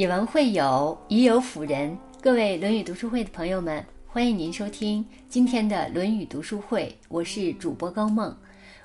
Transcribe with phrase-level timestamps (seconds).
[0.00, 1.94] 以文会友，以友辅仁。
[2.22, 6.98] 各位《论语》读书会的朋友们，欢迎您收听今天的《论语》读书会。
[7.10, 8.34] 我是主播高梦，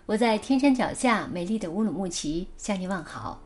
[0.05, 3.41] 我在天山脚下美丽的乌鲁木齐向您问好。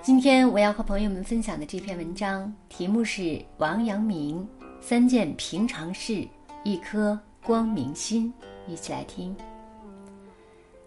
[0.00, 4.48] 今天我要和朋友们分享的这篇文章题目是王阳明
[4.80, 6.26] 三件平常事，
[6.62, 8.32] 一颗光明心。
[8.66, 9.36] 一起来听。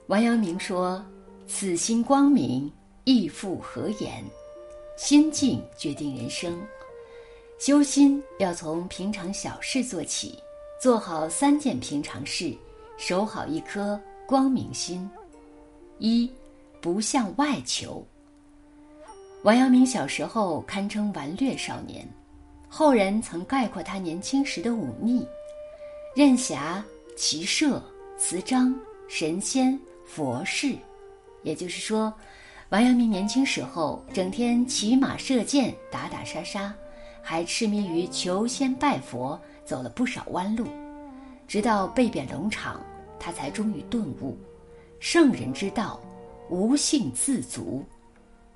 [0.07, 1.05] 王阳明说
[1.45, 2.71] ：“此心光明，
[3.03, 4.23] 亦复何言？”
[4.97, 6.59] 心境决定人生，
[7.59, 10.39] 修心要从平常小事做起，
[10.81, 12.51] 做好三件平常事，
[12.97, 15.07] 守好一颗光明心。
[15.99, 16.29] 一，
[16.81, 18.03] 不向外求。
[19.43, 22.03] 王阳明小时候堪称顽劣少年，
[22.67, 25.27] 后人曾概括他年轻时的忤逆：
[26.15, 26.83] 任侠、
[27.15, 27.79] 骑射、
[28.17, 28.73] 词章、
[29.07, 30.75] 神仙、佛事，
[31.43, 32.11] 也就是说。
[32.69, 36.73] 王阳明年轻时候整天骑马射箭，打打杀杀，
[37.21, 40.67] 还痴迷于求仙拜佛，走了不少弯路。
[41.47, 42.81] 直到被贬龙场，
[43.17, 44.37] 他才终于顿悟：
[44.99, 45.97] 圣人之道，
[46.49, 47.85] 无性自足，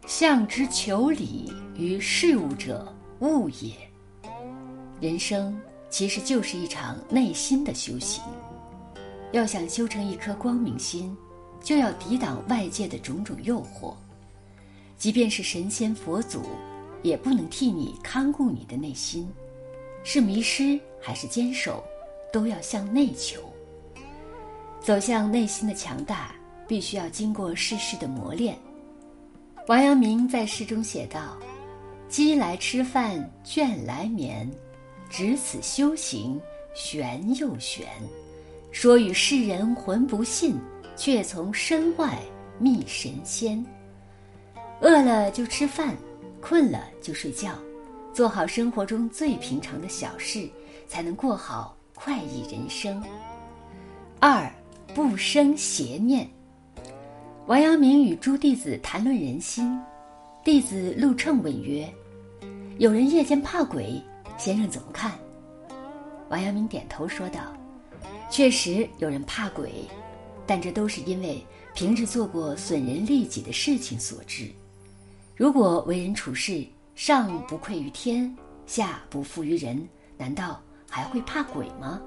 [0.06, 3.74] 向之求理于事物者，物也。
[5.00, 5.58] 人生
[5.90, 8.22] 其实就是一场内心的修行，
[9.32, 11.16] 要想修成一颗光明心。
[11.64, 13.94] 就要抵挡外界的种种诱惑，
[15.02, 16.44] 即便是神仙佛祖，
[17.02, 19.28] 也不能替你看顾你的内心。
[20.04, 21.84] 是迷失还是坚守，
[22.32, 23.42] 都要向内求。
[24.80, 26.36] 走向内心的强大，
[26.68, 28.56] 必须要经过世事的磨练。
[29.68, 31.36] 王阳明在诗中写道
[32.08, 34.48] ：“饥来吃饭，倦来眠，
[35.10, 36.40] 只此修行，
[36.76, 37.88] 玄又玄。
[38.72, 40.56] 说与世人浑不信。”
[40.98, 42.20] 却从身外
[42.60, 43.66] 觅神仙。
[44.82, 45.96] 饿了就吃饭，
[46.42, 47.54] 困了就睡觉，
[48.12, 50.50] 做好生活中最平常的小事，
[50.88, 53.02] 才能过好快意人生。
[54.20, 54.52] 二，
[54.96, 56.28] 不生邪念。
[57.46, 59.80] 王阳明与诸弟子谈论人心，
[60.44, 61.88] 弟子陆称问曰
[62.80, 64.02] ：“有人夜间怕鬼，
[64.36, 65.12] 先生怎么看？”
[66.30, 67.54] 王阳明点头说道
[68.32, 69.72] ：“确实有人怕鬼。”
[70.48, 71.46] 但这都是因为
[71.76, 74.52] 平日做过损人利己的事情所致。
[75.42, 76.64] 如果为人处事
[76.94, 78.32] 上不愧于天，
[78.68, 82.00] 下不负于人，难道还会怕鬼吗？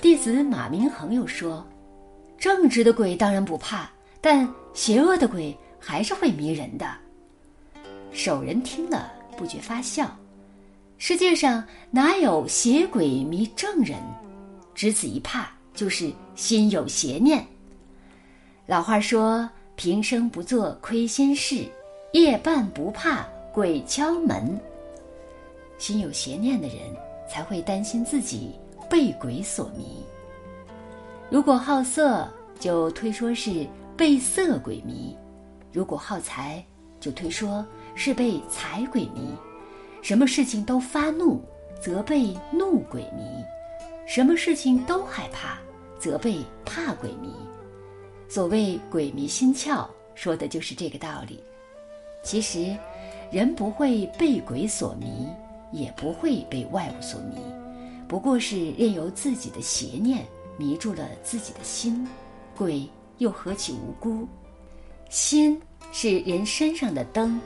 [0.00, 1.66] 弟子马明恒又说
[2.38, 6.86] ：“正直的鬼当然不怕，但邪恶的鬼还是会迷人的。”
[8.14, 10.16] 守人听了不觉发笑
[10.98, 13.98] ：“世界上哪有邪鬼迷正人？
[14.72, 17.44] 只此一怕。”就是心有邪念。
[18.66, 21.68] 老话说：“平生不做亏心事，
[22.14, 24.56] 夜半不怕鬼敲门。”
[25.78, 26.78] 心有邪念的人
[27.28, 28.52] 才会担心自己
[28.88, 30.00] 被鬼所迷。
[31.28, 32.28] 如果好色，
[32.60, 33.66] 就推说是
[33.96, 35.16] 被色鬼迷；
[35.72, 36.64] 如果好财，
[37.00, 37.66] 就推说
[37.96, 39.34] 是被财鬼迷。
[40.00, 41.42] 什么事情都发怒，
[41.80, 43.44] 则被怒鬼迷。
[44.06, 45.58] 什么事情都害怕，
[45.98, 47.34] 则被怕鬼迷。
[48.28, 51.42] 所谓鬼迷心窍，说的就是这个道理。
[52.24, 52.76] 其实，
[53.30, 55.28] 人不会被鬼所迷，
[55.70, 57.36] 也不会被外物所迷，
[58.08, 60.24] 不过是任由自己的邪念
[60.56, 62.04] 迷住了自己的心。
[62.56, 64.26] 鬼又何其无辜？
[65.10, 65.60] 心
[65.92, 67.38] 是人身上的灯，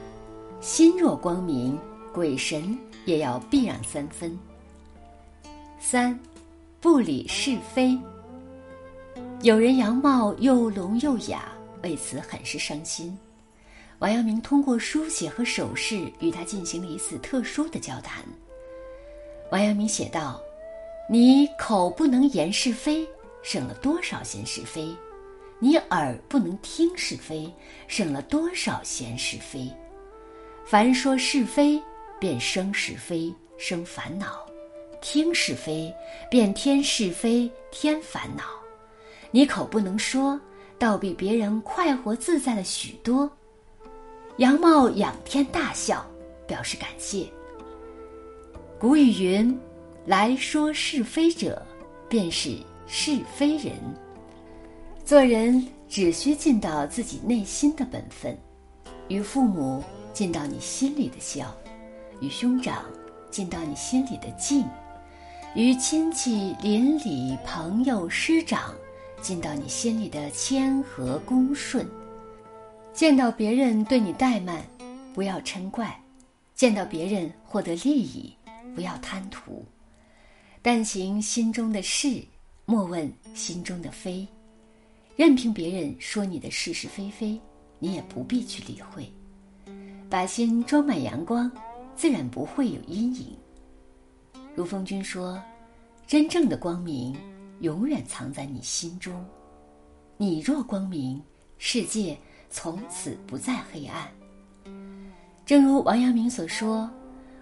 [0.61, 1.77] 心若光明，
[2.13, 2.75] 鬼神
[3.05, 4.35] 也要避让三分。
[5.79, 6.19] 三。
[6.81, 7.99] 不理是非。
[9.41, 11.51] 有人样貌又聋又哑，
[11.83, 13.17] 为此很是伤心。
[13.99, 18.23] 王阳明通过书写和手势与他进行了一次特殊的交谈。
[19.51, 20.41] 王阳明写道
[21.09, 23.05] ：“你口不能言是非，
[23.41, 24.95] 省了多少闲是非；
[25.59, 27.53] 你耳不能听是非，
[27.89, 29.69] 省了多少闲是非。
[30.65, 31.81] 凡说是非，
[32.21, 34.47] 便生是非，生烦恼。”
[35.01, 35.93] 听是非，
[36.29, 38.43] 便添是非，添烦恼。
[39.31, 40.39] 你口不能说，
[40.77, 43.29] 倒比别人快活自在了许多。
[44.39, 46.05] 杨茂仰天大笑，
[46.47, 47.27] 表示感谢。
[48.79, 49.59] 古语云
[50.07, 51.61] ：“来说是非者，
[52.07, 52.55] 便是
[52.87, 53.73] 是非人。”
[55.03, 58.37] 做人只需尽到自己内心的本分，
[59.09, 59.83] 与父母
[60.13, 61.53] 尽到你心里的孝，
[62.21, 62.85] 与兄长
[63.29, 64.63] 尽到你心里的敬。
[65.53, 68.73] 与亲戚、邻里、朋友、师长，
[69.21, 71.85] 尽到你心里的谦和恭顺；
[72.93, 74.61] 见到别人对你怠慢，
[75.13, 75.87] 不要嗔怪；
[76.53, 78.33] 见到别人获得利益，
[78.75, 79.63] 不要贪图。
[80.61, 82.21] 但行心中的事，
[82.65, 84.27] 莫问心中的非。
[85.15, 87.39] 任凭别人说你的是是非非，
[87.77, 89.09] 你也不必去理会。
[90.09, 91.49] 把心装满阳光，
[91.95, 93.37] 自然不会有阴影。
[94.55, 95.41] 如风君说
[96.05, 97.15] ：“真正的光明，
[97.61, 99.25] 永远藏在你心中。
[100.17, 101.21] 你若光明，
[101.57, 102.17] 世界
[102.49, 104.07] 从此不再黑暗。”
[105.45, 106.89] 正如王阳明所说：“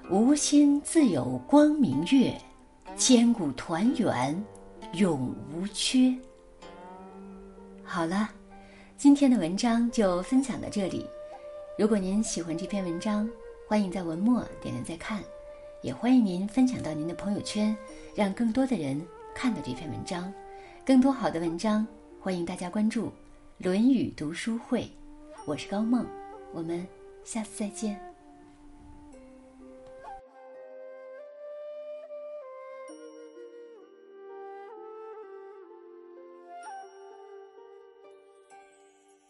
[0.10, 2.34] 无心自有光明月，
[2.96, 4.44] 千古团圆
[4.94, 6.16] 永无缺。”
[7.84, 8.30] 好了，
[8.98, 11.06] 今天的文章就分享到这里。
[11.78, 13.30] 如果您喜欢这篇文章，
[13.68, 15.22] 欢迎在文末点亮再看，
[15.82, 17.76] 也欢迎您分享到您的朋友圈，
[18.16, 19.02] 让更多的人
[19.36, 20.34] 看到这篇文章。
[20.86, 21.86] 更多好的文章，
[22.22, 23.08] 欢迎大家关注
[23.60, 24.82] 《论语读书会》，
[25.48, 26.06] 我是高梦，
[26.54, 26.86] 我们
[27.24, 28.00] 下次再见。